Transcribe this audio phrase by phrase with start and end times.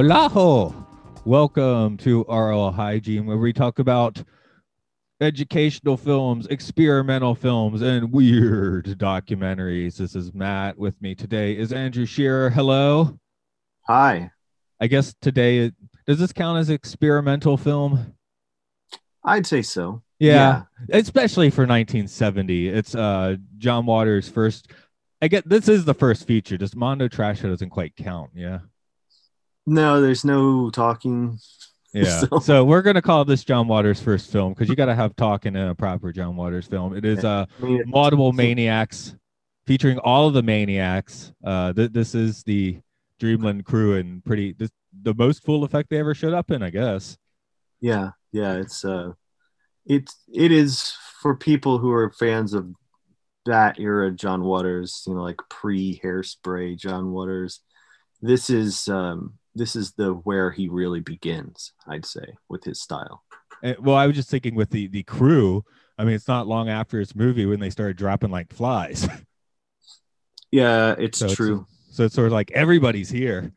[0.00, 0.86] Hola,
[1.24, 4.22] welcome to Oral Hygiene, where we talk about
[5.20, 9.96] educational films, experimental films, and weird documentaries.
[9.96, 10.78] This is Matt.
[10.78, 12.48] With me today is Andrew Shearer.
[12.48, 13.18] Hello.
[13.88, 14.30] Hi.
[14.80, 15.72] I guess today
[16.06, 18.14] does this count as experimental film?
[19.24, 20.04] I'd say so.
[20.20, 22.68] Yeah, especially for 1970.
[22.68, 24.70] It's uh John Waters' first.
[25.20, 26.56] I get this is the first feature.
[26.56, 28.30] Just Mondo Trash doesn't quite count.
[28.36, 28.60] Yeah.
[29.68, 31.38] No, there's no talking.
[31.94, 32.20] Yeah.
[32.20, 35.16] So- So, we're gonna call this John Waters' first film because you got to have
[35.16, 36.94] talking in a proper John Waters film.
[36.94, 37.90] It is uh mean,
[38.36, 39.16] maniacs
[39.66, 41.32] featuring all of the maniacs.
[41.42, 42.78] Uh, th- this is the
[43.18, 44.68] Dreamland crew and pretty this,
[45.02, 47.16] the most full effect they ever showed up in, I guess.
[47.80, 48.56] yeah, yeah.
[48.56, 49.12] It's uh,
[49.86, 52.68] it it is for people who are fans of
[53.46, 55.04] that era John Waters.
[55.06, 57.60] You know, like pre Hairspray John Waters.
[58.20, 61.72] This is um, this is the where he really begins.
[61.86, 63.22] I'd say with his style.
[63.62, 65.64] And, well, I was just thinking with the the crew.
[65.98, 69.06] I mean, it's not long after his movie when they started dropping like flies.
[70.50, 71.66] Yeah, it's So it's- true.
[71.90, 73.52] so it's sort of like everybody's here.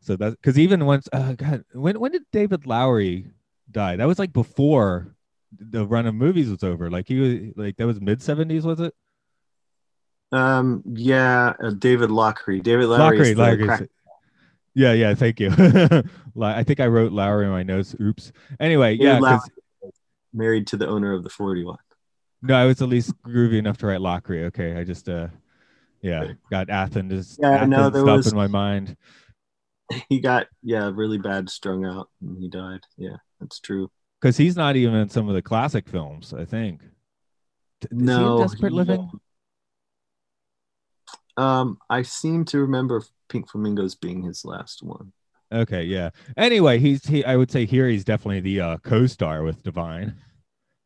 [0.00, 3.28] So that because even once, uh, God, when when did David Lowery
[3.70, 3.96] die?
[3.96, 5.14] That was like before
[5.58, 6.90] the run of movies was over.
[6.90, 8.92] Like he was like that was mid seventies, was it?
[10.32, 12.62] Um, yeah, uh, David Lochary.
[12.62, 13.88] David Lochary, Lochary.
[14.74, 15.14] Yeah, yeah.
[15.14, 15.50] Thank you.
[16.40, 17.94] I think I wrote Lowry in my notes.
[18.00, 18.32] Oops.
[18.58, 19.38] Anyway, David yeah.
[20.32, 21.76] married to the owner of the 41.
[22.42, 24.44] no, I was at least groovy enough to write Lochary.
[24.46, 25.28] Okay, I just uh,
[26.02, 27.38] yeah, got Athens.
[27.40, 28.96] Yeah, Athens no, there stuff was- in my mind.
[30.08, 34.56] he got yeah really bad strung out and he died yeah that's true because he's
[34.56, 36.32] not even in some of the classic films.
[36.32, 36.82] I think.
[37.82, 39.10] Is no Desperate Living.
[41.36, 45.12] um i seem to remember pink flamingos being his last one
[45.52, 46.10] Okay, yeah.
[46.36, 47.24] Anyway, he's he.
[47.24, 50.16] I would say here he's definitely the uh, co-star with Divine.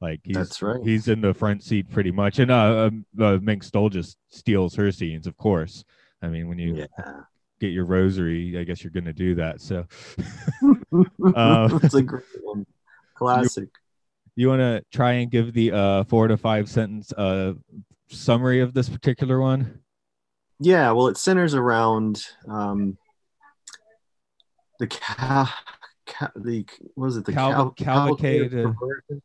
[0.00, 0.80] Like he's That's right.
[0.82, 4.74] He's in the front seat pretty much, and uh, um, uh Mink Stole just steals
[4.74, 5.84] her scenes, of course.
[6.20, 7.12] I mean, when you yeah
[7.60, 9.62] get your rosary, I guess you're gonna do that.
[9.62, 9.86] So,
[11.34, 12.66] Uh, it's a great one
[13.14, 13.68] classic
[14.36, 17.54] you want to try and give the uh four to five sentence uh
[18.08, 19.80] summary of this particular one?
[20.60, 22.96] Yeah well it centers around um
[24.78, 25.48] the cow
[26.06, 26.64] ca- the
[26.94, 29.22] what was it the Cal- cal- cavalcade, perversion?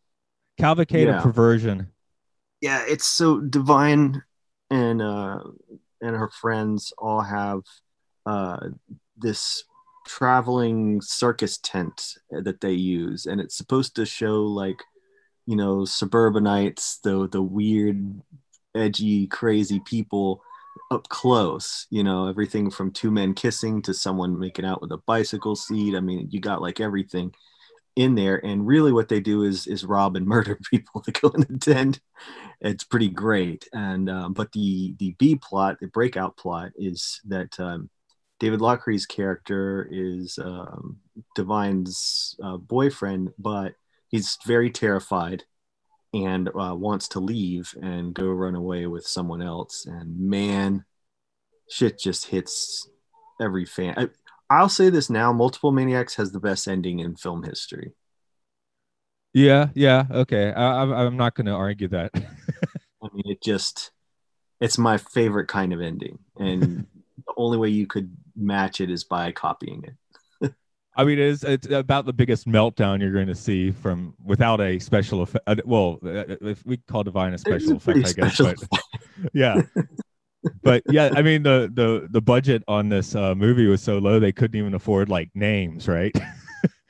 [0.58, 1.22] Cavalcade Yeah.
[1.22, 1.88] perversion.
[2.62, 4.24] yeah it's so divine
[4.70, 5.40] and uh
[6.02, 7.62] and her friends all have
[8.26, 8.60] uh
[9.18, 9.64] this
[10.06, 14.82] traveling circus tent that they use and it's supposed to show like
[15.46, 18.22] you know suburbanites the the weird
[18.76, 20.42] edgy crazy people
[20.94, 24.98] up close you know everything from two men kissing to someone making out with a
[25.06, 25.96] bicycle seat.
[25.96, 27.34] I mean you got like everything
[27.96, 28.44] in there.
[28.44, 31.58] And really what they do is is rob and murder people that go in the
[31.60, 32.00] tent
[32.62, 33.68] it's pretty great.
[33.74, 37.90] And um, but the the b plot the breakout plot is that um,
[38.40, 40.98] david lochary's character is um,
[41.36, 43.74] divine's uh, boyfriend but
[44.10, 45.44] he's very terrified
[46.14, 50.86] and uh, wants to leave and go run away with someone else and man
[51.70, 52.88] shit just hits
[53.42, 54.10] every fan I,
[54.50, 57.94] i'll say this now multiple maniacs has the best ending in film history
[59.34, 60.54] Yeah, yeah, okay.
[60.54, 62.12] I, I'm I'm not gonna argue that.
[63.04, 63.92] I mean, it just
[64.62, 66.86] it's my favorite kind of ending, and
[67.26, 69.96] the only way you could match it is by copying it.
[70.96, 74.78] I mean, it's it's about the biggest meltdown you're going to see from without a
[74.80, 75.44] special effect.
[75.48, 78.38] Uh, well, uh, if we call Divine a special effect, I guess.
[78.38, 78.58] But
[79.34, 79.62] yeah,
[80.62, 84.20] but yeah, I mean the the the budget on this uh, movie was so low
[84.20, 86.16] they couldn't even afford like names, right?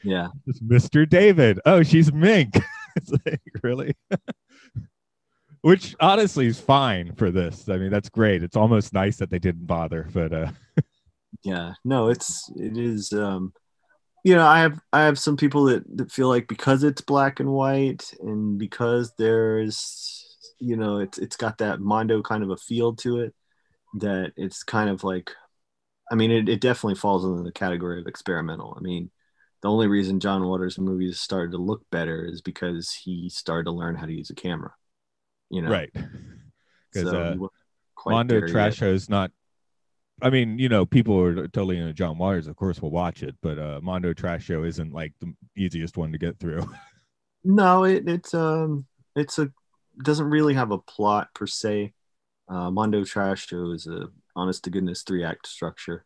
[0.05, 1.07] Yeah, It's Mr.
[1.07, 1.61] David.
[1.65, 2.59] Oh, she's Mink.
[2.97, 3.95] it's like really.
[5.61, 7.69] Which honestly is fine for this.
[7.69, 8.43] I mean, that's great.
[8.43, 10.51] It's almost nice that they didn't bother, but uh
[11.41, 11.71] yeah.
[11.85, 13.13] No, it's it is.
[13.13, 13.53] um
[14.23, 17.39] You know, I have I have some people that that feel like because it's black
[17.39, 20.19] and white and because there's
[20.59, 23.35] you know it's it's got that Mondo kind of a feel to it
[23.95, 25.31] that it's kind of like
[26.11, 28.75] I mean, it, it definitely falls into the category of experimental.
[28.77, 29.09] I mean,
[29.61, 33.71] the only reason John Waters movies started to look better is because he started to
[33.71, 34.73] learn how to use a camera.
[35.49, 35.89] You know, right?
[35.93, 37.35] Because So uh,
[38.05, 39.31] Mondo Trash is not.
[40.21, 43.23] I mean, you know, people who are totally into John Waters, of course, will watch
[43.23, 46.67] it, but uh, Mondo Trasho isn't like the easiest one to get through.
[47.45, 48.85] No, it, it's um,
[49.17, 49.51] it's a
[50.01, 51.93] doesn't really have a plot per se.
[52.47, 56.05] Uh, Mondo Trasho is a honest to goodness three act structure.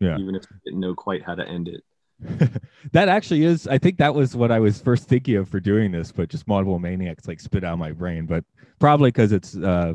[0.00, 0.16] Yeah.
[0.18, 1.82] Even if you didn't know quite how to end it.
[2.92, 3.66] that actually is.
[3.66, 6.46] I think that was what I was first thinking of for doing this, but just
[6.46, 8.26] Multiple Maniacs like spit out of my brain.
[8.26, 8.44] But
[8.78, 9.94] probably because it's uh,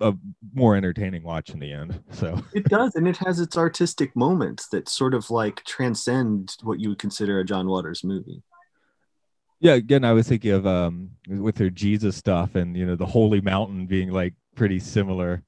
[0.00, 0.14] a
[0.54, 2.02] more entertaining watch in the end.
[2.12, 6.80] So It does, and it has its artistic moments that sort of like transcend what
[6.80, 8.42] you would consider a John Waters movie.
[9.60, 13.06] yeah, again, I was thinking of um with their Jesus stuff and you know the
[13.06, 15.42] Holy Mountain being like pretty similar,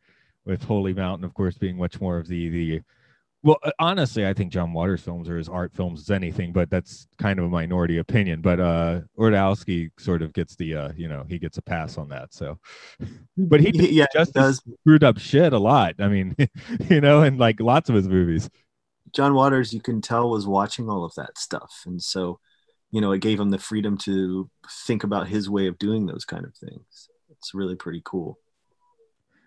[0.44, 2.81] with Holy Mountain, of course, being much more of the the.
[3.42, 6.69] Well, uh, honestly, I think John Waters films are as art films as anything, but
[6.69, 8.42] that's kind of a minority opinion.
[8.42, 12.08] But uh Jodorowsky sort of gets the uh you know he gets a pass on
[12.10, 12.34] that.
[12.34, 12.58] So,
[13.37, 14.62] but he did yeah, just does.
[14.82, 15.94] screwed up shit a lot.
[15.98, 16.37] I mean,
[16.90, 18.50] you know, and like lots of his movies.
[19.12, 22.38] John Waters, you can tell, was watching all of that stuff, and so
[22.90, 24.50] you know it gave him the freedom to
[24.87, 27.08] think about his way of doing those kind of things.
[27.31, 28.38] It's really pretty cool.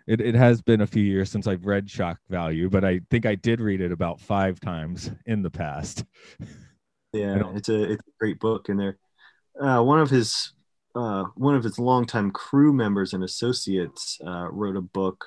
[0.07, 3.25] It it has been a few years since I've read Shock Value, but I think
[3.25, 6.05] I did read it about five times in the past.
[7.13, 8.97] Yeah, it's a it's a great book, and there,
[9.61, 10.53] uh, one of his
[10.95, 15.25] uh, one of his longtime crew members and associates uh, wrote a book,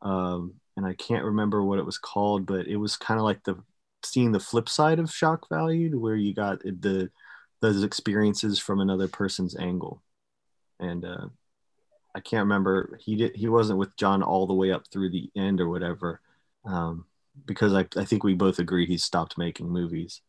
[0.00, 3.44] um, and I can't remember what it was called, but it was kind of like
[3.44, 3.62] the
[4.02, 7.10] seeing the flip side of shock value, to where you got the
[7.60, 10.02] those experiences from another person's angle,
[10.80, 11.26] and uh,
[12.14, 15.30] I can't remember he did he wasn't with John all the way up through the
[15.36, 16.20] end or whatever,
[16.64, 17.06] um,
[17.46, 20.20] because I I think we both agree he stopped making movies.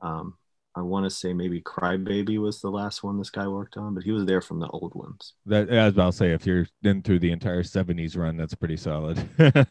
[0.00, 0.36] Um,
[0.76, 4.04] I want to say maybe Crybaby was the last one this guy worked on, but
[4.04, 5.34] he was there from the old ones.
[5.46, 8.54] That I was about to say, if you're in through the entire '70s run, that's
[8.54, 9.18] pretty solid.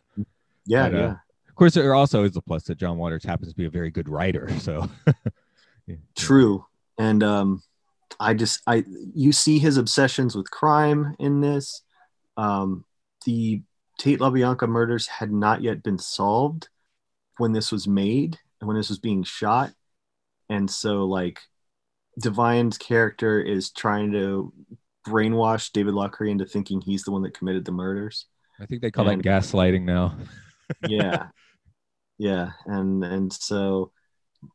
[0.65, 1.15] Yeah, But, uh,
[1.47, 3.91] Of course, there also is a plus that John Waters happens to be a very
[3.91, 4.49] good writer.
[4.59, 4.89] So
[5.87, 5.95] Yeah.
[6.15, 6.65] true.
[6.97, 7.63] And um,
[8.19, 8.83] I just I
[9.13, 11.81] you see his obsessions with crime in this.
[12.37, 12.85] Um,
[13.25, 13.61] the
[13.97, 16.69] Tate LaBianca murders had not yet been solved
[17.37, 19.71] when this was made and when this was being shot,
[20.49, 21.39] and so like
[22.21, 24.53] Divine's character is trying to
[25.07, 28.25] brainwash David Lochary into thinking he's the one that committed the murders.
[28.59, 30.15] I think they call And- that gaslighting now.
[30.87, 31.27] yeah
[32.19, 33.91] yeah and and so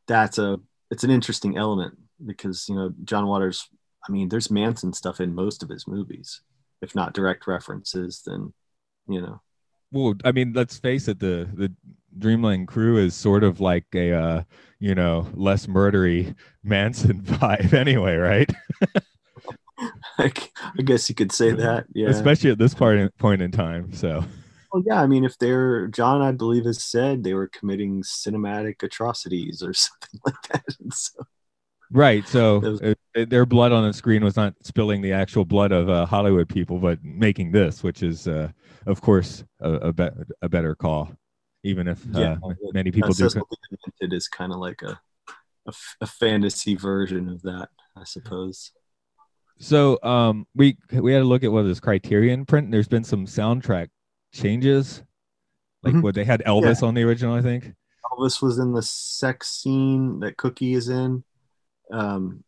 [0.07, 0.61] that's a
[0.93, 3.69] it's an interesting element because you know john waters
[4.09, 6.43] i mean there's manson stuff in most of his movies
[6.83, 8.53] if not direct references then
[9.09, 9.41] you know
[9.91, 11.73] Well, I mean, let's face it the the
[12.17, 14.43] Dreamland Crew is sort of like a uh,
[14.79, 18.51] you know less murdery Manson vibe anyway, right?
[20.19, 20.31] i
[20.85, 23.93] guess you could say that yeah Especially at this part point in time.
[23.93, 24.25] So
[24.73, 28.83] well, yeah i mean if they're john i believe has said they were committing cinematic
[28.83, 31.27] atrocities or something like that and so
[31.91, 35.89] right, so uh, their blood on the screen was not spilling the actual blood of
[35.89, 38.51] uh, Hollywood people, but making this, which is uh,
[38.87, 40.11] of course a a, be-
[40.43, 41.11] a better call,
[41.63, 42.37] even if uh,
[42.73, 43.25] many people uh, do.
[43.29, 43.57] Cecil B.
[43.71, 44.99] Demented is kind of like a,
[45.67, 48.73] a f- a fantasy version of that i suppose
[49.59, 52.71] So um, we we had a look at what is Criterion print.
[52.73, 53.89] There's been some soundtrack
[54.33, 55.03] changes,
[55.85, 56.03] like Mhm.
[56.03, 57.73] what they had Elvis on the original, I think.
[58.11, 61.23] Elvis was in the sex scene that Cookie is in,
[61.95, 62.45] um,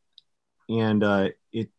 [0.68, 1.70] and uh, it.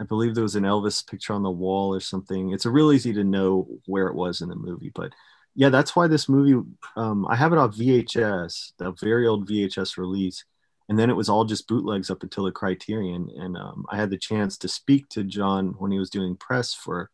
[0.00, 2.52] I believe there was an Elvis picture on the wall or something.
[2.52, 5.12] It's real easy to know where it was in the movie, but
[5.54, 6.60] yeah, that's why this movie.
[6.96, 10.44] Um, I have it on VHS, the very old VHS release,
[10.88, 13.30] and then it was all just bootlegs up until the Criterion.
[13.36, 16.74] And um, I had the chance to speak to John when he was doing press
[16.74, 17.10] for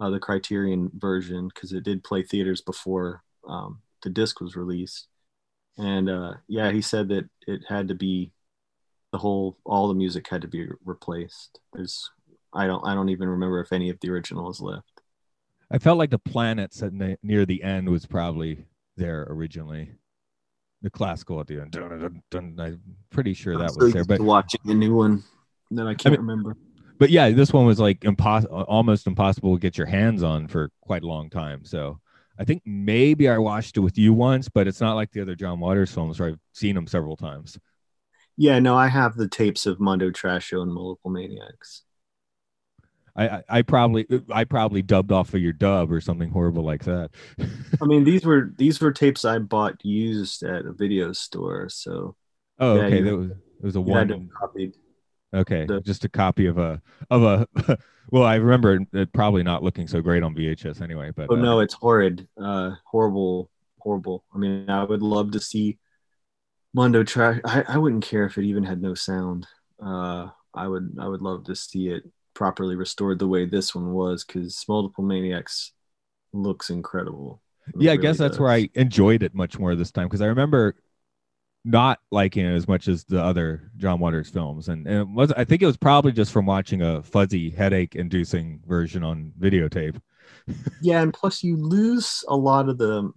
[0.00, 5.08] uh, the Criterion version because it did play theaters before um, the disc was released
[5.78, 8.32] and uh, yeah, he said that it had to be
[9.16, 11.58] the whole, all the music had to be replaced.
[11.72, 12.10] There's,
[12.52, 15.00] I don't, I don't even remember if any of the original is left.
[15.70, 18.66] I felt like the planets at the, near the end was probably
[18.98, 19.92] there originally.
[20.82, 21.70] The classical at the end.
[21.70, 22.56] Dun, dun, dun, dun.
[22.60, 25.24] I'm pretty sure I'm that so was there, but watching the new one
[25.70, 26.58] that I can't mean- remember.
[26.98, 30.70] but yeah, this one was like impos- almost impossible to get your hands on for
[30.82, 31.64] quite a long time.
[31.64, 32.00] So
[32.38, 35.34] I think maybe I watched it with you once, but it's not like the other
[35.34, 37.58] John Waters films where I've seen them several times.
[38.36, 41.82] Yeah, no, I have the tapes of Mondo Trasho and Multiple Maniacs.
[43.16, 47.10] I, I probably I probably dubbed off of your dub or something horrible like that.
[47.80, 51.68] I mean, these were these were tapes I bought used at a video store.
[51.70, 52.14] So
[52.58, 53.00] oh, Yeah, okay.
[53.02, 54.30] That was it was a you had to one.
[54.38, 54.72] copy.
[55.34, 57.78] Okay, the- just a copy of a of a.
[58.10, 61.10] well, I remember it probably not looking so great on VHS anyway.
[61.10, 64.24] But Oh uh, no, it's horrid, uh, horrible, horrible.
[64.34, 65.78] I mean, I would love to see
[66.76, 67.40] Mondo track.
[67.46, 69.46] I, I wouldn't care if it even had no sound.
[69.82, 72.02] Uh, I would I would love to see it
[72.34, 75.72] properly restored the way this one was because Multiple Maniacs
[76.34, 77.40] looks incredible.
[77.74, 78.50] Yeah, I really guess that's where.
[78.50, 80.76] I enjoyed it much more this time because I remember
[81.64, 85.32] not liking it as much as the other John Waters films, and, and it was
[85.32, 89.98] I think it was probably just from watching a fuzzy headache-inducing version on videotape.
[90.82, 93.10] Yeah, and plus you lose a lot of the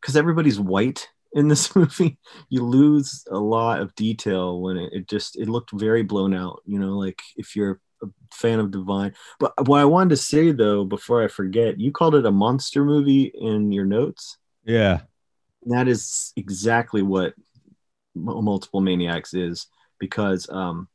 [0.00, 2.18] because everybody's white in this movie.
[2.48, 6.62] You lose a lot of detail when it, it just it looked very blown out.
[6.66, 9.14] You know, like if you're a fan of Divine.
[9.38, 12.84] But what I wanted to say though, before I forget, you called it a monster
[12.84, 14.38] movie in your notes.
[14.64, 15.00] Yeah,
[15.66, 17.34] That is exactly what
[18.14, 19.66] Multiple Maniacs is
[19.98, 20.88] because um,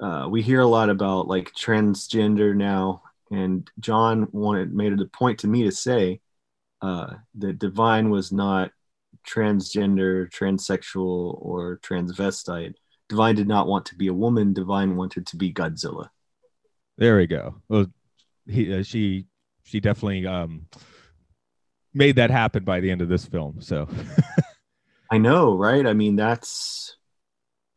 [0.00, 5.06] uh, we hear a lot about like transgender now, and John wanted made it a
[5.06, 6.20] point to me to say
[6.82, 8.70] uh, that Divine was not
[9.26, 12.74] transgender, transsexual, or transvestite.
[13.08, 14.52] Divine did not want to be a woman.
[14.52, 16.08] Divine wanted to be Godzilla.
[16.96, 17.56] there we go.
[17.68, 17.86] Well,
[18.46, 19.26] he uh, she
[19.64, 20.66] she definitely um
[21.92, 23.60] made that happen by the end of this film.
[23.60, 23.88] So
[25.10, 25.86] I know, right?
[25.86, 26.96] I mean, that's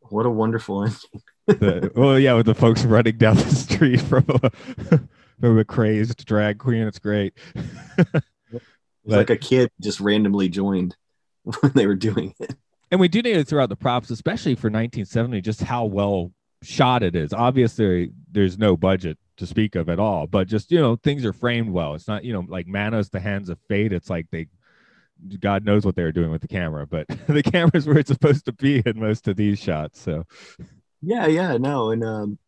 [0.00, 1.22] what a wonderful ending.
[1.46, 4.50] the, well, yeah, with the folks running down the street from a,
[5.40, 7.34] from a crazed drag queen, it's great.
[7.56, 10.96] It's like a kid just randomly joined
[11.60, 12.54] when they were doing it.
[12.90, 16.32] and we do need to throw out the props, especially for 1970, just how well
[16.62, 17.32] shot it is.
[17.32, 21.32] Obviously, there's no budget to speak of at all, but just you know, things are
[21.32, 21.94] framed well.
[21.94, 23.92] It's not you know like Manos, the Hands of Fate.
[23.92, 24.48] It's like they,
[25.38, 28.46] God knows what they were doing with the camera, but the camera's where it's supposed
[28.46, 30.00] to be in most of these shots.
[30.00, 30.24] So
[31.02, 32.38] Yeah, yeah, no, and um,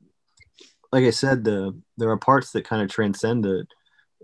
[0.93, 3.67] like I said, the there are parts that kind of transcend it,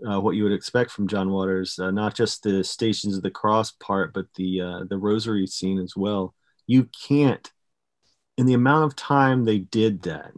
[0.07, 1.79] uh, what you would expect from John Waters.
[1.79, 5.79] Uh, not just the Stations of the Cross part, but the uh, the Rosary scene
[5.79, 6.33] as well.
[6.67, 7.51] You can't,
[8.37, 10.31] in the amount of time they did that,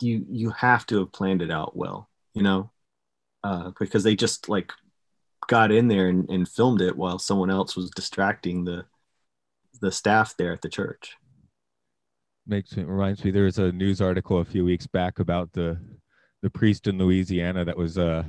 [0.00, 2.70] you you have to have planned it out well, you know,
[3.42, 4.72] uh, because they just like
[5.46, 8.84] got in there and, and filmed it while someone else was distracting the
[9.80, 11.16] the staff there at the church.
[12.46, 15.78] makes me reminds me there was a news article a few weeks back about the
[16.44, 18.22] the priest in Louisiana that was uh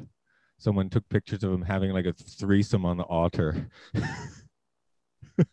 [0.58, 3.68] someone took pictures of him having like a threesome on the altar.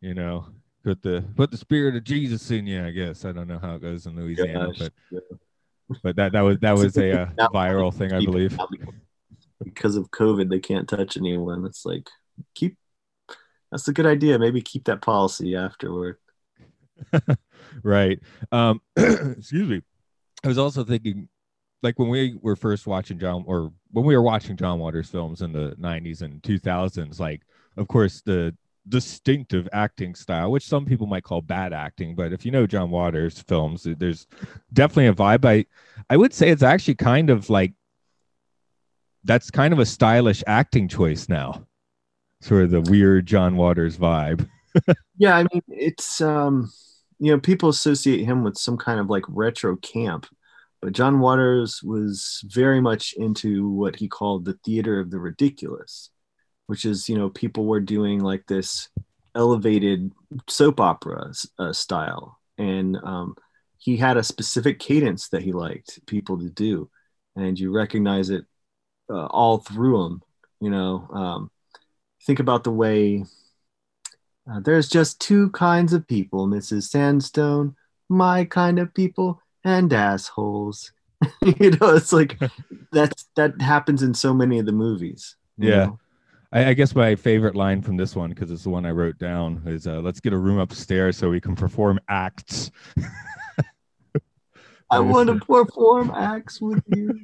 [0.00, 0.44] you know,
[0.82, 3.24] put the put the spirit of Jesus in you, I guess.
[3.24, 5.20] I don't know how it goes in Louisiana, Gosh, but yeah.
[6.02, 8.58] but that that was that was a uh, viral thing, I believe.
[9.62, 11.64] because of COVID, they can't touch anyone.
[11.64, 12.10] It's like
[12.56, 12.76] keep.
[13.70, 14.36] That's a good idea.
[14.36, 16.16] Maybe keep that policy afterward.
[17.82, 18.18] right.
[18.52, 19.82] Um, excuse me.
[20.44, 21.28] I was also thinking,
[21.82, 25.42] like when we were first watching John, or when we were watching John Waters films
[25.42, 27.42] in the '90s and 2000s, like
[27.76, 28.56] of course the
[28.88, 32.90] distinctive acting style, which some people might call bad acting, but if you know John
[32.90, 34.26] Waters films, there's
[34.72, 35.44] definitely a vibe.
[35.44, 35.66] I
[36.08, 37.72] I would say it's actually kind of like
[39.24, 41.66] that's kind of a stylish acting choice now,
[42.40, 44.48] sort of the weird John Waters vibe.
[45.18, 46.72] Yeah, I mean, it's um,
[47.20, 50.26] you know, people associate him with some kind of like retro camp,
[50.80, 56.08] but John Waters was very much into what he called the theater of the ridiculous,
[56.66, 58.88] which is you know people were doing like this
[59.34, 60.10] elevated
[60.48, 63.34] soap opera uh, style, and um,
[63.76, 66.88] he had a specific cadence that he liked people to do,
[67.36, 68.46] and you recognize it
[69.10, 70.22] uh, all through him.
[70.60, 71.50] You know, um,
[72.24, 73.24] think about the way.
[74.50, 76.84] Uh, there's just two kinds of people, Mrs.
[76.84, 77.76] Sandstone,
[78.08, 80.92] my kind of people, and assholes.
[81.60, 82.38] you know, it's like
[82.92, 85.36] that's that happens in so many of the movies.
[85.58, 85.90] Yeah.
[86.52, 89.18] I, I guess my favorite line from this one, because it's the one I wrote
[89.18, 92.72] down, is uh, "Let's get a room upstairs so we can perform acts."
[94.92, 97.22] I want to perform acts with you.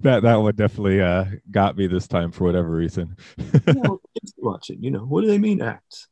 [0.00, 3.14] that that one definitely uh, got me this time for whatever reason.
[3.66, 4.78] You know, kids watch it.
[4.80, 6.08] You know, what do they mean acts?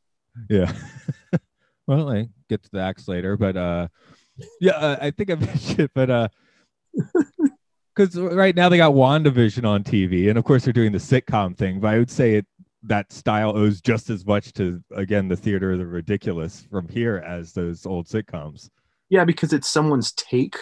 [0.49, 0.71] Yeah.
[1.87, 3.87] well, I get to the acts later, but uh,
[4.59, 6.27] yeah, uh, I think I mentioned it, but uh,
[7.95, 11.55] because right now they got WandaVision on TV, and of course they're doing the sitcom
[11.55, 11.79] thing.
[11.79, 12.45] But I would say it
[12.85, 17.23] that style owes just as much to again the theater of the ridiculous from here
[17.25, 18.69] as those old sitcoms.
[19.09, 20.57] Yeah, because it's someone's take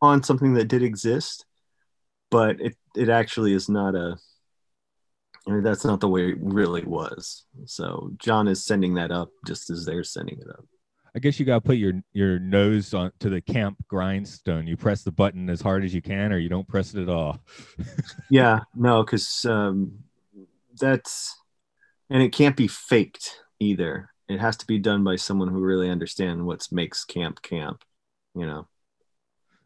[0.00, 1.44] on something that did exist,
[2.30, 4.16] but it it actually is not a.
[5.48, 7.44] I mean, that's not the way it really was.
[7.64, 10.64] So John is sending that up just as they're sending it up.
[11.16, 14.66] I guess you got to put your your nose on to the camp grindstone.
[14.66, 17.08] You press the button as hard as you can, or you don't press it at
[17.08, 17.40] all.
[18.30, 19.98] yeah, no, because um,
[20.78, 21.34] that's
[22.10, 24.10] and it can't be faked either.
[24.28, 27.82] It has to be done by someone who really understands what makes camp camp.
[28.34, 28.68] You know.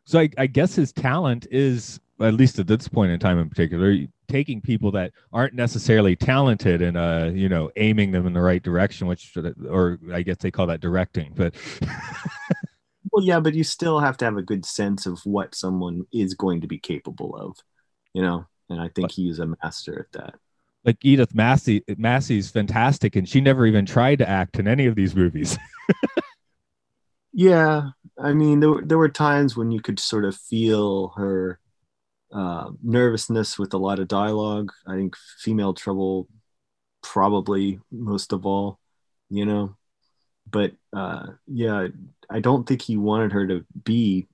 [0.05, 3.49] So I, I guess his talent is, at least at this point in time in
[3.49, 3.97] particular,
[4.29, 8.63] taking people that aren't necessarily talented and uh, you know, aiming them in the right
[8.63, 9.37] direction, which
[9.69, 11.55] or I guess they call that directing, but
[13.13, 16.33] Well, yeah, but you still have to have a good sense of what someone is
[16.33, 17.59] going to be capable of,
[18.15, 20.35] you know, and I think he's a master at that.
[20.85, 24.97] Like Edith Massey Massey's fantastic and she never even tried to act in any of
[24.97, 25.59] these movies.
[27.33, 31.61] yeah, I mean, there, there were times when you could sort of feel her
[32.33, 34.73] uh, nervousness with a lot of dialogue.
[34.87, 36.29] I think female trouble,
[37.03, 38.79] probably most of all,
[39.31, 39.77] you know.
[40.51, 41.89] But uh, yeah,
[42.31, 44.29] I don't think he wanted her to be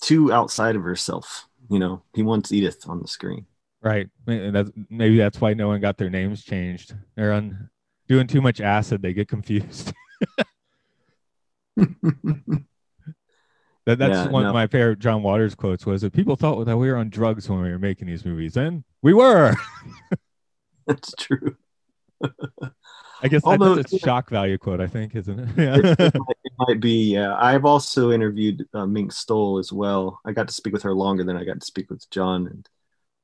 [0.00, 1.48] too outside of herself.
[1.68, 3.46] You know, he wants Edith on the screen.
[3.82, 4.08] Right.
[4.26, 6.94] That's, maybe that's why no one got their names changed.
[7.14, 7.70] They're on
[8.08, 9.02] doing too much acid.
[9.02, 9.92] They get confused.
[13.86, 14.48] that, that's yeah, one no.
[14.48, 17.48] of my favorite John Waters quotes was that people thought that we were on drugs
[17.48, 19.54] when we were making these movies, and we were.
[20.86, 21.56] that's true.
[23.22, 25.48] I guess Although, that's a shock value quote, I think, isn't it?
[25.56, 25.76] Yeah.
[25.76, 27.14] it, it, might, it, might, be.
[27.14, 30.20] Yeah, I've also interviewed uh, Mink Stole as well.
[30.26, 32.68] I got to speak with her longer than I got to speak with John, and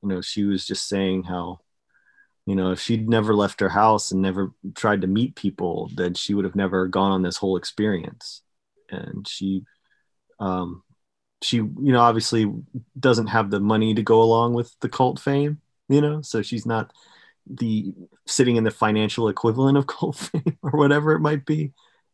[0.01, 1.59] you know, she was just saying how
[2.45, 6.13] you know if she'd never left her house and never tried to meet people then
[6.13, 8.41] she would have never gone on this whole experience
[8.89, 9.63] and she
[10.39, 10.83] um
[11.41, 12.51] she you know obviously
[12.99, 16.65] doesn't have the money to go along with the cult fame you know so she's
[16.65, 16.91] not
[17.45, 17.93] the
[18.25, 21.73] sitting in the financial equivalent of cult fame or whatever it might be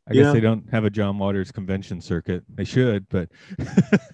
[0.09, 0.33] I guess know?
[0.33, 2.43] they don't have a John Waters convention circuit.
[2.51, 3.29] They should, but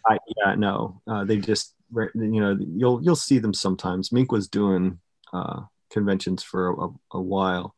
[0.05, 4.11] I, yeah, no, uh, they just you know you'll you'll see them sometimes.
[4.11, 4.99] Mink was doing
[5.31, 7.75] uh, conventions for a, a, while,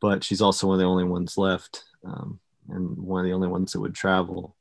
[0.00, 3.48] but she's also one of the only ones left, um, and one of the only
[3.48, 4.54] ones that would travel,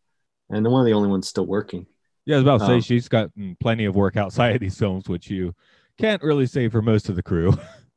[0.53, 1.85] and one of the only ones still working.
[2.25, 4.77] Yeah, I was about to say um, she's gotten plenty of work outside of these
[4.77, 5.53] films, which you
[5.97, 7.53] can't really say for most of the crew.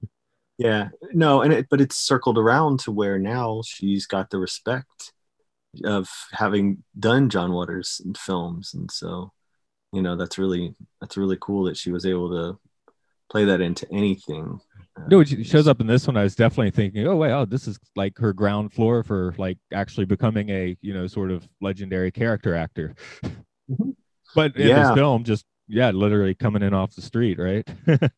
[0.58, 5.12] yeah, no, and it, but it's circled around to where now she's got the respect
[5.84, 9.32] of having done John Waters films, and so
[9.92, 12.58] you know that's really that's really cool that she was able to
[13.30, 14.60] play that into anything.
[15.08, 16.16] No, it shows up in this one.
[16.16, 19.58] I was definitely thinking, oh wait, oh this is like her ground floor for like
[19.72, 22.94] actually becoming a you know sort of legendary character actor.
[23.22, 23.90] Mm-hmm.
[24.34, 24.84] but in yeah.
[24.84, 27.68] this film, just yeah, literally coming in off the street, right?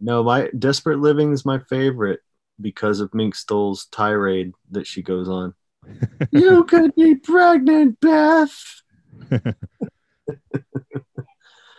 [0.00, 2.20] no, my Desperate Living is my favorite
[2.60, 5.54] because of Mink Stole's tirade that she goes on.
[6.30, 8.82] you could be pregnant, Beth.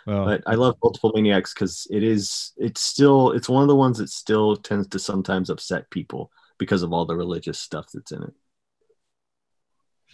[0.06, 3.76] Well, but I love Multiple Maniacs because it is it's still it's one of the
[3.76, 8.12] ones that still tends to sometimes upset people because of all the religious stuff that's
[8.12, 8.34] in it.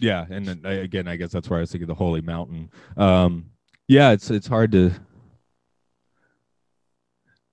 [0.00, 2.70] Yeah, and then, again, I guess that's where I was thinking the Holy Mountain.
[2.96, 3.50] Um,
[3.88, 4.92] yeah, it's it's hard to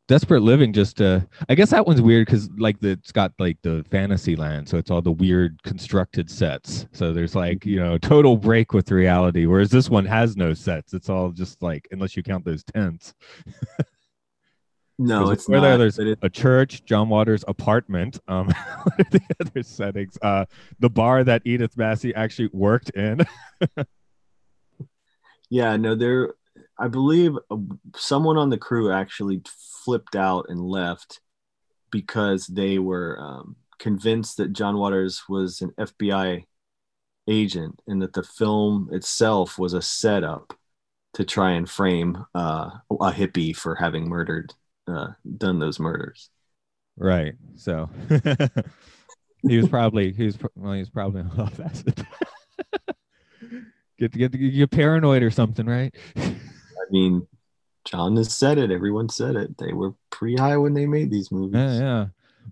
[0.07, 3.57] Desperate Living just uh I guess that one's weird because like the, it's got like
[3.63, 6.85] the fantasy land, so it's all the weird constructed sets.
[6.91, 9.47] So there's like, you know, total break with reality.
[9.47, 10.93] Whereas this one has no sets.
[10.93, 13.15] It's all just like unless you count those tents.
[14.99, 18.19] no, it's where not, there's a church, John Waters' apartment.
[18.27, 18.47] Um
[18.83, 20.19] what are the other settings?
[20.21, 20.45] Uh
[20.79, 23.25] the bar that Edith Massey actually worked in.
[25.49, 26.35] yeah, no, there
[26.77, 27.57] I believe uh,
[27.95, 29.41] someone on the crew actually
[29.85, 31.21] flipped out and left
[31.91, 36.43] because they were um, convinced that John Waters was an FBI
[37.27, 40.53] agent and that the film itself was a setup
[41.13, 44.53] to try and frame uh, a hippie for having murdered,
[44.87, 46.29] uh, done those murders.
[46.97, 47.35] Right.
[47.55, 47.89] So
[49.47, 52.05] he was probably he was well he was probably a lot acid.
[53.97, 55.93] get to get to get paranoid or something, right?
[56.17, 56.35] I
[56.91, 57.27] mean,
[57.85, 58.71] John has said it.
[58.71, 59.57] Everyone said it.
[59.57, 61.55] They were pretty high when they made these movies.
[61.55, 62.05] Yeah, yeah.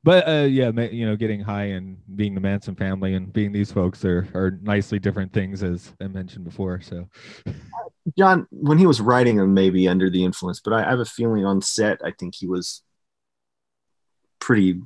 [0.04, 3.72] But uh, yeah, you know, getting high and being the Manson family and being these
[3.72, 6.82] folks are are nicely different things, as I mentioned before.
[6.82, 7.08] So,
[8.18, 11.06] John, when he was writing them, maybe under the influence, but I, I have a
[11.06, 12.82] feeling on set, I think he was
[14.40, 14.82] pretty,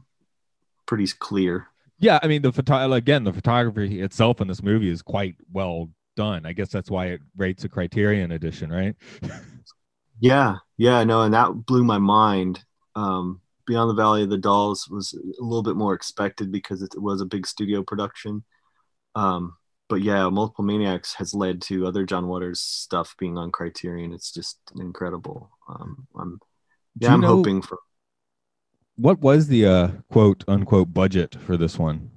[0.86, 1.68] pretty clear.
[2.00, 5.90] Yeah, I mean the photo again, the photography itself in this movie is quite well
[6.16, 6.46] done.
[6.46, 8.96] I guess that's why it rates a Criterion edition, right?
[10.20, 12.64] Yeah, yeah, no, and that blew my mind.
[12.96, 16.94] Um, Beyond the Valley of the Dolls was a little bit more expected because it
[16.96, 18.44] was a big studio production.
[19.14, 19.58] Um,
[19.90, 24.14] but yeah, Multiple Maniacs has led to other John Waters stuff being on Criterion.
[24.14, 25.52] It's just incredible.
[25.68, 26.40] Um, I'm
[27.00, 27.78] yeah, I'm know, hoping for.
[28.96, 32.10] What was the uh, quote unquote budget for this one?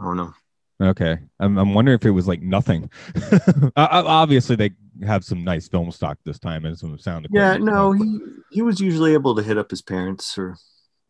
[0.00, 0.34] I don't know.
[0.80, 2.90] Okay, I'm I'm wondering if it was like nothing.
[3.76, 4.70] Obviously, they
[5.04, 7.26] have some nice film stock this time and some sound.
[7.30, 8.18] Yeah, no, he
[8.50, 10.56] he was usually able to hit up his parents for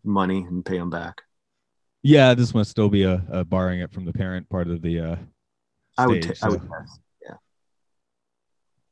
[0.04, 1.22] money and pay them back.
[2.02, 5.00] Yeah, this must still be a, a borrowing it from the parent part of the.
[5.00, 5.26] Uh, stage,
[5.98, 6.46] I would, t- so.
[6.46, 7.34] I would guess, yeah.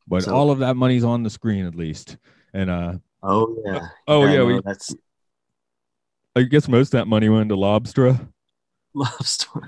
[0.08, 2.16] But so, all of that money's on the screen at least,
[2.52, 2.94] and uh.
[3.22, 3.88] Oh yeah.
[4.08, 4.94] oh yeah, yeah we, that's.
[6.34, 8.18] I guess most of that money went to Lobster.
[8.94, 9.60] Lobster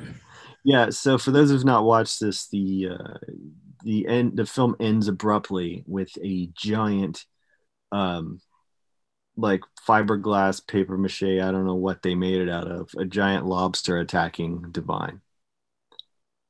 [0.64, 3.14] yeah so for those who've not watched this the uh,
[3.82, 7.24] the end the film ends abruptly with a giant
[7.92, 8.40] um
[9.36, 13.46] like fiberglass paper mache i don't know what they made it out of a giant
[13.46, 15.20] lobster attacking divine.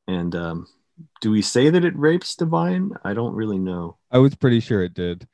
[0.07, 0.67] And um
[1.21, 2.91] do we say that it rapes divine?
[3.05, 3.99] I don't really know.
[4.11, 5.29] I was pretty sure it did.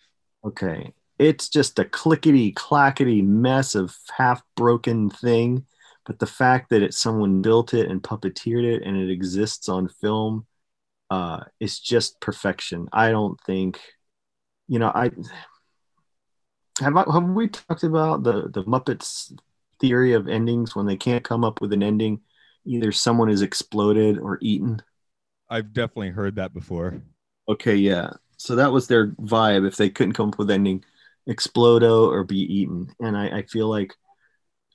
[0.44, 0.92] Okay.
[1.18, 5.64] It's just a clickety clackety mess of half broken thing
[6.06, 9.88] but the fact that it's someone built it and puppeteered it and it exists on
[9.88, 10.46] film
[11.14, 12.88] uh, is just perfection.
[12.92, 13.80] I don't think,
[14.66, 15.10] you know, I
[16.80, 19.32] have I, have we talked about the the Muppets
[19.80, 22.20] theory of endings when they can't come up with an ending,
[22.64, 24.82] either someone is exploded or eaten.
[25.48, 27.00] I've definitely heard that before.
[27.48, 28.10] Okay, yeah.
[28.36, 29.66] So that was their vibe.
[29.66, 30.84] If they couldn't come up with ending,
[31.28, 32.92] explodo or be eaten.
[32.98, 33.94] And I, I feel like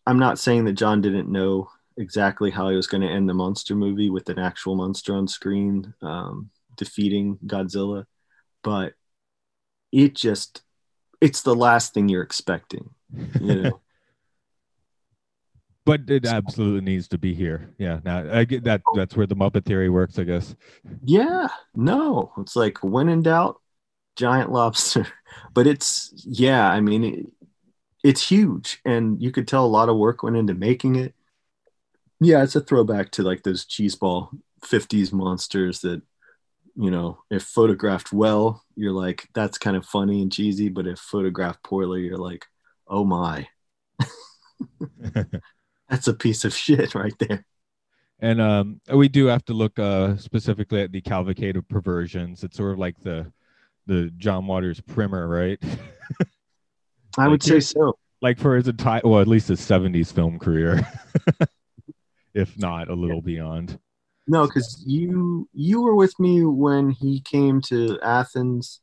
[0.06, 3.34] I'm not saying that John didn't know exactly how he was going to end the
[3.34, 8.06] monster movie with an actual monster on screen um, defeating Godzilla,
[8.64, 8.94] but
[9.92, 10.64] it just
[11.22, 12.90] it's the last thing you're expecting,
[13.40, 13.82] you know.
[15.86, 17.70] but it absolutely needs to be here.
[17.78, 18.82] Yeah, now I get that.
[18.96, 20.56] That's where the Muppet theory works, I guess.
[21.04, 23.60] Yeah, no, it's like when in doubt,
[24.16, 25.06] giant lobster.
[25.54, 27.26] But it's yeah, I mean, it,
[28.04, 31.14] it's huge and you could tell a lot of work went into making it
[32.20, 34.30] yeah it's a throwback to like those cheeseball
[34.62, 36.02] 50s monsters that
[36.76, 41.00] you know if photographed well you're like that's kind of funny and cheesy but if
[41.00, 42.46] photographed poorly you're like
[42.90, 43.48] oh my.
[45.90, 47.46] That's a piece of shit right there.
[48.20, 52.44] And um, we do have to look uh, specifically at the cavalcade of perversions.
[52.44, 53.32] It's sort of like the
[53.88, 55.58] the john waters primer right?
[57.18, 57.98] I like would say so.
[58.22, 60.86] Like for his entire, well, at least his '70s film career,
[62.34, 63.22] if not a little yeah.
[63.26, 63.80] beyond.
[64.28, 68.82] No, because you you were with me when he came to Athens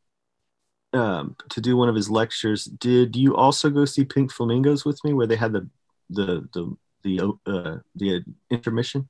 [0.92, 2.64] um, to do one of his lectures.
[2.64, 5.68] Did you also go see Pink Flamingos with me, where they had the
[6.10, 9.08] the the the uh, the intermission?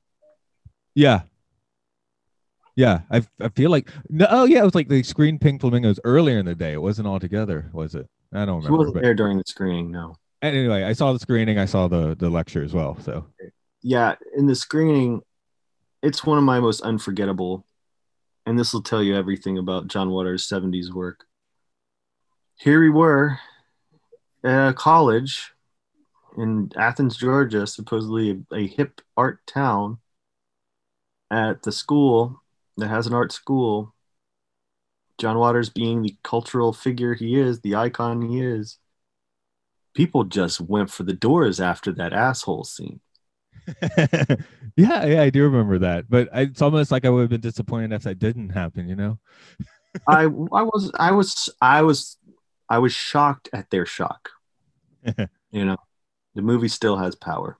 [0.93, 1.21] Yeah,
[2.77, 5.99] yeah, I, I feel like no, oh yeah, it was like they screened Pink Flamingos
[6.03, 6.73] earlier in the day.
[6.73, 8.07] It wasn't all together, was it?
[8.31, 8.67] I don't remember.
[8.67, 9.03] He wasn't but...
[9.03, 10.15] there during the screening, no.
[10.43, 11.57] Anyway, I saw the screening.
[11.57, 12.95] I saw the the lecture as well.
[13.01, 13.25] So
[13.87, 15.21] yeah, in the screening,
[16.03, 17.65] it's one of my most unforgettable,
[18.45, 21.23] and this will tell you everything about John Waters' '70s work.
[22.55, 23.39] Here we were
[24.43, 25.53] at a college
[26.37, 29.99] in Athens, Georgia, supposedly a, a hip art town.
[31.31, 32.41] At the school
[32.75, 33.95] that has an art school,
[35.17, 38.79] John Waters being the cultural figure he is, the icon he is,
[39.93, 42.99] people just went for the doors after that asshole scene.
[44.77, 46.09] yeah, yeah, I do remember that.
[46.09, 48.95] But I, it's almost like I would have been disappointed if that didn't happen, you
[48.95, 49.19] know?
[50.07, 52.17] I I was I was I was
[52.69, 54.29] I was shocked at their shock.
[55.51, 55.77] you know,
[56.35, 57.57] the movie still has power.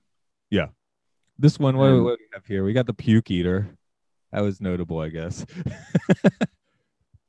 [0.49, 0.67] Yeah.
[1.39, 2.63] This one, what, what do we have here?
[2.63, 3.69] We got the puke eater.
[4.31, 5.45] That was notable, I guess.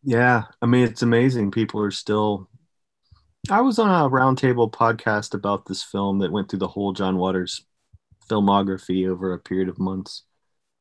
[0.03, 1.51] Yeah, I mean it's amazing.
[1.51, 2.49] People are still.
[3.51, 7.19] I was on a roundtable podcast about this film that went through the whole John
[7.19, 7.65] Waters
[8.29, 10.25] filmography over a period of months,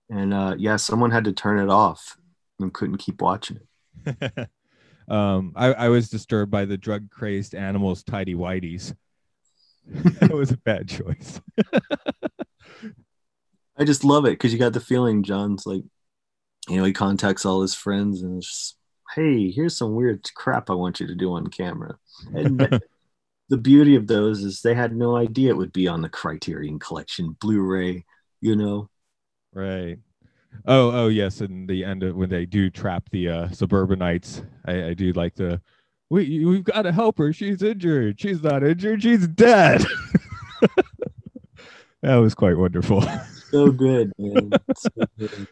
[0.09, 2.17] and uh, yeah, someone had to turn it off
[2.59, 3.59] and couldn't keep watching
[4.05, 4.49] it.
[5.09, 8.95] um, I, I was disturbed by the drug crazed animals tidy whiteys.
[9.87, 11.41] that was a bad choice.
[13.79, 15.83] I just love it because you got the feeling John's like,
[16.67, 18.77] you know, he contacts all his friends and it's just
[19.15, 21.97] hey, here's some weird crap I want you to do on camera.
[22.33, 22.81] And
[23.49, 26.79] the beauty of those is they had no idea it would be on the Criterion
[26.79, 28.05] Collection Blu-ray.
[28.41, 28.89] You know,
[29.53, 29.97] Right.
[30.65, 34.89] Oh, oh yes, and the end of when they do trap the uh, suburbanites, I,
[34.89, 35.61] I do like the
[36.09, 37.33] we we've got to help her.
[37.33, 38.19] She's injured.
[38.19, 39.01] She's not injured.
[39.01, 39.83] She's dead.
[42.01, 43.03] that was quite wonderful.
[43.49, 44.49] So good, man.
[44.75, 45.47] So good.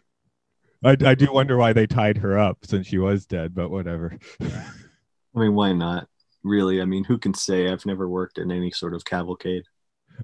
[0.83, 4.17] I, I do wonder why they tied her up since she was dead, but whatever.
[4.41, 6.09] I mean, why not?
[6.45, 6.79] Really?
[6.79, 7.69] I mean, who can say?
[7.69, 9.63] I've never worked in any sort of cavalcade.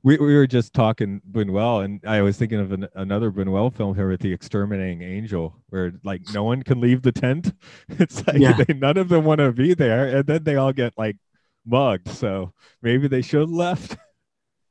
[0.03, 3.95] We, we were just talking Buñuel, and I was thinking of an, another Buñuel film
[3.95, 7.53] here with the exterminating angel, where like no one can leave the tent.
[7.89, 8.53] It's like Yeah.
[8.53, 11.17] they, none of them want to be there, and then they all get like
[11.65, 12.07] mugged.
[12.09, 12.53] So
[12.83, 13.97] maybe they should have left.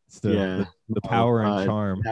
[0.06, 0.56] It's the, Yeah.
[0.56, 2.02] the, the oh, power and charm.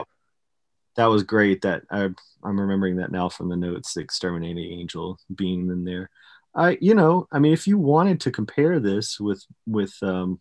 [0.96, 1.62] That was great.
[1.62, 2.08] That I,
[2.42, 3.94] I'm remembering that now from the notes.
[3.94, 6.10] The exterminating angel being in there.
[6.54, 10.40] I, you know, I mean, if you wanted to compare this with with um,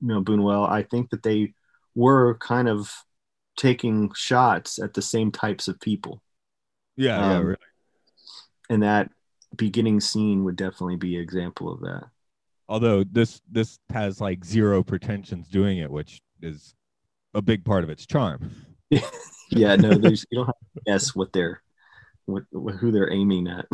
[0.00, 1.54] you know Buñuel, I think that they
[1.94, 2.92] were kind of
[3.56, 6.22] taking shots at the same types of people.
[6.96, 7.56] Yeah, yeah, um, really.
[8.68, 9.10] and that
[9.56, 12.04] beginning scene would definitely be an example of that.
[12.68, 16.74] Although this this has like zero pretensions doing it, which is
[17.34, 18.50] a big part of its charm.
[19.50, 21.60] Yeah, no, there's you don't have to guess what they're
[22.32, 23.66] what, who they're aiming at.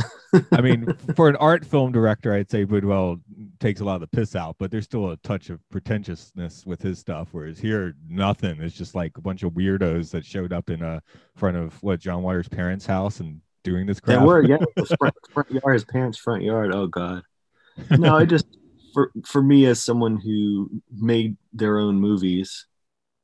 [0.52, 3.20] I mean, for an art film director, I'd say Buñuel
[3.60, 6.82] takes a lot of the piss out, but there's still a touch of pretentiousness with
[6.82, 7.28] his stuff.
[7.32, 8.60] Whereas here, nothing.
[8.60, 11.00] It's just like a bunch of weirdos that showed up in uh,
[11.34, 14.20] front of what John Waters' parents' house and doing this crap.
[14.20, 14.58] They were, yeah,
[14.98, 16.74] front, front yard, his parents' front yard.
[16.74, 17.22] Oh God,
[17.90, 18.46] no, I just
[18.94, 22.66] for for me as someone who made their own movies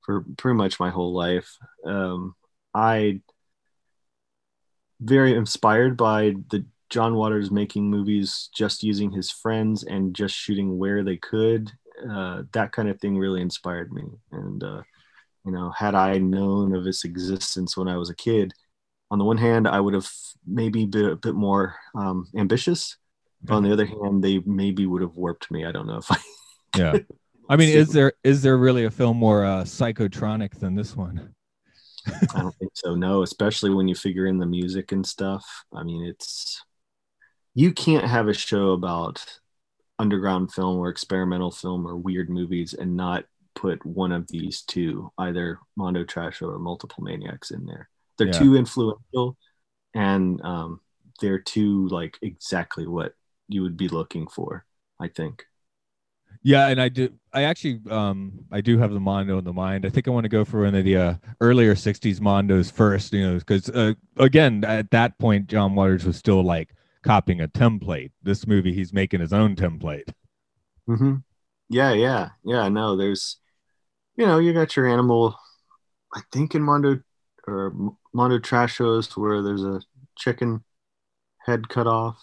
[0.04, 2.34] for pretty much my whole life, um,
[2.74, 3.20] I
[5.02, 10.78] very inspired by the John Waters making movies just using his friends and just shooting
[10.78, 11.70] where they could.
[12.08, 14.04] Uh, that kind of thing really inspired me.
[14.30, 14.82] And uh,
[15.44, 18.52] you know, had I known of its existence when I was a kid,
[19.10, 20.08] on the one hand, I would have
[20.46, 22.96] maybe been a bit more um, ambitious.
[23.42, 25.64] But on the other hand, they maybe would have warped me.
[25.66, 26.18] I don't know if I.
[26.76, 26.98] yeah.
[27.48, 31.34] I mean, is there is there really a film more uh, psychotronic than this one?
[32.34, 32.94] I don't think so.
[32.94, 35.44] No, especially when you figure in the music and stuff.
[35.72, 36.62] I mean, it's
[37.54, 39.24] you can't have a show about
[39.98, 45.12] underground film or experimental film or weird movies and not put one of these two,
[45.18, 47.88] either Mondo Trasho or Multiple Maniacs, in there.
[48.16, 48.38] They're Yeah.
[48.38, 49.36] too influential,
[49.94, 50.80] and um,
[51.20, 53.14] they're too like exactly what
[53.48, 54.64] you would be looking for.
[54.98, 55.44] I think.
[56.42, 57.10] Yeah, and I do.
[57.32, 59.86] I actually, um, I do have the Mondo in the mind.
[59.86, 63.12] I think I want to go for one of the uh, earlier '60s Mondos first.
[63.12, 67.48] You know, because uh, again, at that point, John Waters was still like copying a
[67.48, 68.10] template.
[68.22, 70.12] This movie, he's making his own template.
[70.88, 71.16] Mm-hmm.
[71.68, 72.68] Yeah, yeah, yeah.
[72.68, 73.38] No, there's,
[74.16, 75.36] you know, you got your animal.
[76.14, 77.00] I think in Mondo
[77.46, 77.74] or
[78.12, 79.80] Mondo trash shows where there's a
[80.16, 80.64] chicken
[81.46, 82.18] head cut off.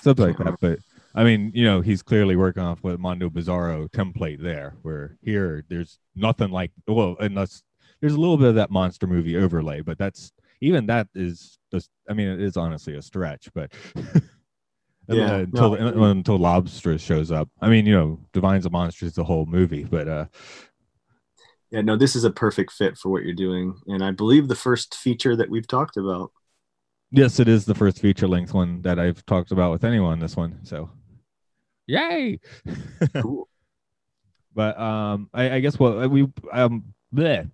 [0.00, 0.60] Something like that.
[0.60, 0.78] But
[1.14, 4.76] I mean, you know, he's clearly working off what Mondo Bizarro template there.
[4.82, 7.62] Where here, there's nothing like well, unless
[8.00, 11.90] there's a little bit of that monster movie overlay, but that's even that is just.
[12.08, 13.72] I mean, it is honestly a stretch, but.
[15.08, 16.04] Yeah, uh, until no.
[16.04, 17.48] until Lobster shows up.
[17.60, 20.26] I mean, you know, Divine's a monster is the whole movie, but uh,
[21.70, 24.54] Yeah, no, this is a perfect fit for what you're doing, and I believe the
[24.54, 26.32] first feature that we've talked about.
[27.10, 30.18] yes, it is the first feature length one that I've talked about with anyone.
[30.18, 30.90] This one, so
[31.88, 32.38] yay!
[33.14, 33.48] Cool.
[34.54, 37.48] But um, I, I guess we um, bleh,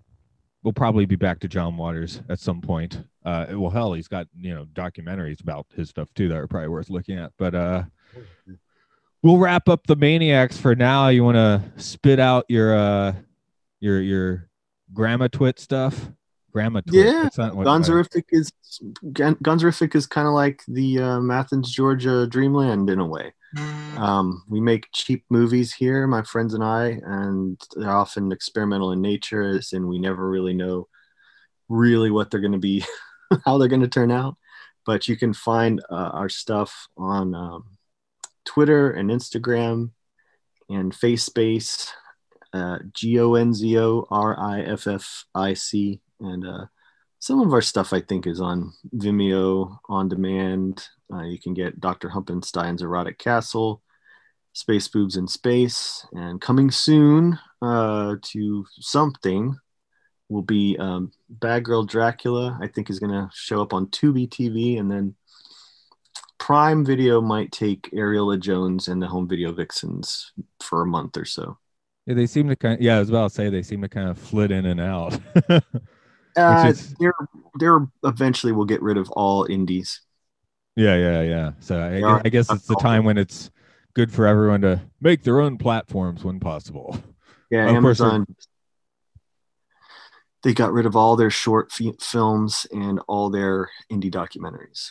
[0.63, 3.05] we'll probably be back to John Waters at some point.
[3.27, 6.69] Uh, well, hell, he's got you know documentaries about his stuff too that are probably
[6.69, 7.33] worth looking at.
[7.37, 7.83] But uh,
[9.23, 11.09] we'll wrap up the maniacs for now.
[11.09, 13.13] You want to spit out your uh,
[13.81, 14.49] your your
[14.95, 16.11] grandma twit stuff?
[16.55, 17.07] Grandma twit.
[17.07, 18.53] Yeah, That's not what- Gonzoriffic is
[19.13, 23.33] Gon- Gonzoriffic is kind of like the um, Athens, Georgia Dreamland in a way.
[23.97, 29.01] Um, we make cheap movies here, my friends and I, and they're often experimental in
[29.01, 30.89] nature, and we never really know
[31.69, 32.85] really what they're going to be,
[33.45, 34.37] how they're going to turn out.
[34.87, 37.65] But you can find uh, our stuff on um,
[38.45, 39.91] Twitter and Instagram
[40.69, 41.91] and FaceSpace,
[42.53, 46.67] uh, G O N Z O R I F F I C, and uh,
[47.19, 50.87] some of our stuff I think is on Vimeo on demand.
[51.13, 52.11] Uh, you can get Dr.
[52.11, 53.83] Humpenstein's Erotic Castle,
[54.53, 59.57] Space Boobs in Space, and coming soon uh, to something
[60.29, 62.59] will be um, Bad Girl Dracula.
[62.61, 65.15] I think is going to show up on Tubi TV, and then
[66.39, 71.25] Prime Video might take Ariola Jones and the Home Video Vixens for a month or
[71.25, 71.57] so.
[72.07, 72.75] Yeah, they seem to kind.
[72.75, 73.31] Of, yeah, as well.
[73.31, 75.19] say they seem to kind of flit in and out.
[76.37, 77.15] Uh, is- they're
[77.59, 80.01] they're eventually will get rid of all indies.
[80.77, 81.53] Yeah, yeah, yeah.
[81.61, 83.51] So I, I guess it's the time when it's
[83.95, 86.99] good for everyone to make their own platforms when possible.
[87.51, 88.27] Yeah, Of course, Amazon.
[90.43, 94.91] They got rid of all their short fi- films and all their indie documentaries.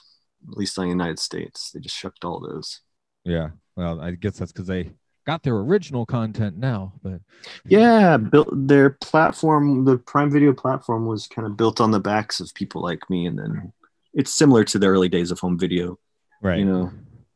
[0.49, 2.79] At least in the United States, they just shucked all those.
[3.23, 3.49] Yeah.
[3.75, 4.91] Well, I guess that's because they
[5.25, 6.93] got their original content now.
[7.01, 7.21] But
[7.65, 9.85] Yeah, built their platform.
[9.85, 13.25] The Prime Video platform was kind of built on the backs of people like me,
[13.25, 13.73] and then
[14.13, 15.97] it's similar to the early days of home video.
[16.41, 16.59] right.
[16.59, 16.91] You know,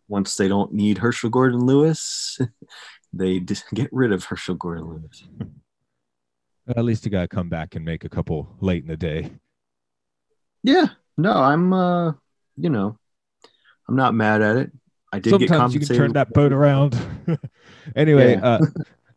[0.07, 2.37] once they don't need Herschell Gordon Lewis,
[3.13, 3.39] they
[3.73, 5.23] get rid of Herschell Gordon Lewis.
[6.75, 9.31] At least you got to come back and make a couple late in the day.
[10.63, 11.71] Yeah, no, I'm.
[11.71, 12.13] uh
[12.57, 12.97] You know,
[13.87, 14.71] I'm not mad at it.
[15.13, 16.97] I did get Sometimes you can turn that boat around.
[17.95, 18.45] anyway, Yeah.
[18.45, 18.65] uh,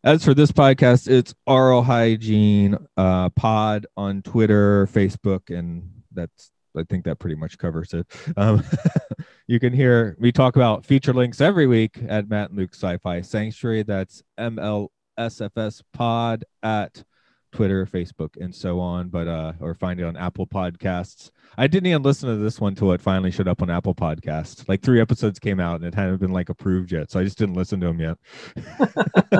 [0.03, 6.83] as for this podcast, it's oral hygiene uh, pod on Twitter, Facebook, and that's I
[6.83, 8.07] think that pretty much covers it.
[8.37, 8.63] Um,
[9.47, 13.21] you can hear me talk about feature links every week at Matt and Luke Sci-Fi
[13.21, 13.83] Sanctuary.
[13.83, 17.03] That's MLSFS Pod at
[17.51, 19.09] Twitter, Facebook, and so on.
[19.09, 21.31] But uh, or find it on Apple Podcasts.
[21.57, 24.67] I didn't even listen to this one till it finally showed up on Apple Podcast.
[24.69, 27.37] Like three episodes came out and it hadn't been like approved yet, so I just
[27.37, 28.17] didn't listen to them yet.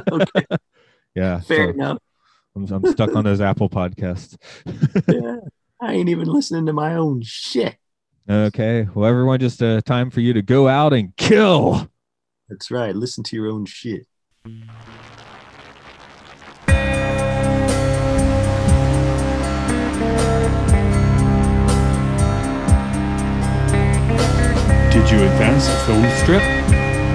[0.12, 0.46] okay,
[1.16, 1.98] Yeah, fair so enough.
[2.56, 4.38] I'm, I'm stuck on those Apple Podcasts.
[5.08, 5.38] Yeah,
[5.82, 7.78] I ain't even listening to my own shit.
[8.30, 11.90] okay, well, everyone, just uh, time for you to go out and kill.
[12.50, 12.96] That's right.
[12.96, 14.06] Listen to your own shit.
[25.12, 26.42] Did you advance a film strip?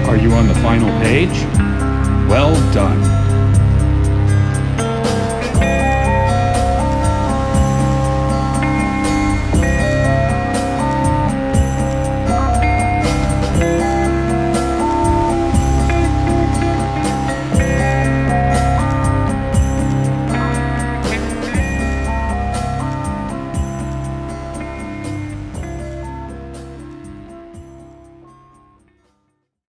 [0.07, 1.33] Are you on the final page?
[2.29, 3.26] Well done.